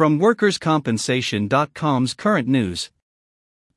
From 0.00 0.18
WorkersCompensation.com's 0.18 2.14
current 2.14 2.48
news. 2.48 2.90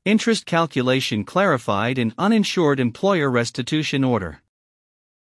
Interest 0.06 0.46
calculation 0.46 1.22
clarified 1.22 1.98
in 1.98 2.14
uninsured 2.16 2.80
employer 2.80 3.30
restitution 3.30 4.02
order. 4.02 4.40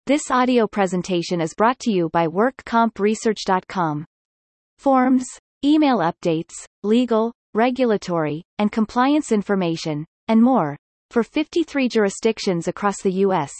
This 0.06 0.30
audio 0.30 0.68
presentation 0.68 1.40
is 1.40 1.54
brought 1.54 1.80
to 1.80 1.90
you 1.90 2.08
by 2.10 2.28
WorkCompResearch.com. 2.28 4.04
Forms, 4.78 5.26
email 5.64 5.98
updates, 5.98 6.52
legal, 6.84 7.32
regulatory, 7.52 8.44
and 8.60 8.70
compliance 8.70 9.32
information, 9.32 10.06
and 10.28 10.40
more, 10.40 10.76
for 11.10 11.24
53 11.24 11.88
jurisdictions 11.88 12.68
across 12.68 13.02
the 13.02 13.12
U.S. 13.26 13.50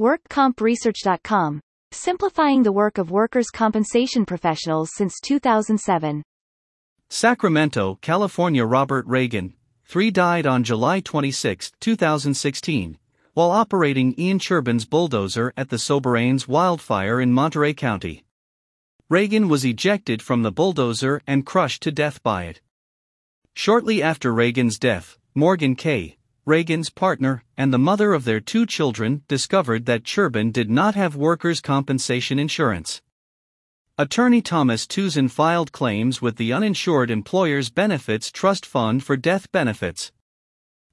WorkCompResearch.com, 0.00 1.60
simplifying 1.92 2.64
the 2.64 2.72
work 2.72 2.98
of 2.98 3.12
workers' 3.12 3.50
compensation 3.50 4.26
professionals 4.26 4.90
since 4.96 5.20
2007. 5.20 6.24
Sacramento, 7.14 7.96
California 8.02 8.64
Robert 8.64 9.06
Reagan, 9.06 9.54
3 9.84 10.10
died 10.10 10.46
on 10.48 10.64
July 10.64 10.98
26, 10.98 11.70
2016, 11.78 12.98
while 13.34 13.52
operating 13.52 14.18
Ian 14.18 14.40
Churban's 14.40 14.84
bulldozer 14.84 15.52
at 15.56 15.68
the 15.68 15.76
Soberanes 15.76 16.48
wildfire 16.48 17.20
in 17.20 17.32
Monterey 17.32 17.72
County. 17.72 18.24
Reagan 19.08 19.48
was 19.48 19.64
ejected 19.64 20.22
from 20.22 20.42
the 20.42 20.50
bulldozer 20.50 21.22
and 21.24 21.46
crushed 21.46 21.84
to 21.84 21.92
death 21.92 22.20
by 22.24 22.46
it. 22.46 22.60
Shortly 23.54 24.02
after 24.02 24.34
Reagan's 24.34 24.76
death, 24.76 25.16
Morgan 25.36 25.76
K., 25.76 26.16
Reagan's 26.44 26.90
partner, 26.90 27.44
and 27.56 27.72
the 27.72 27.78
mother 27.78 28.12
of 28.12 28.24
their 28.24 28.40
two 28.40 28.66
children 28.66 29.22
discovered 29.28 29.86
that 29.86 30.02
Churban 30.02 30.52
did 30.52 30.68
not 30.68 30.96
have 30.96 31.14
workers' 31.14 31.60
compensation 31.60 32.40
insurance. 32.40 33.02
Attorney 33.96 34.42
Thomas 34.42 34.88
Tuzin 34.88 35.30
filed 35.30 35.70
claims 35.70 36.20
with 36.20 36.34
the 36.34 36.52
Uninsured 36.52 37.12
Employers 37.12 37.70
Benefits 37.70 38.32
Trust 38.32 38.66
Fund 38.66 39.04
for 39.04 39.16
death 39.16 39.52
benefits. 39.52 40.10